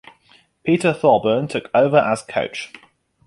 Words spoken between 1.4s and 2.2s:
took over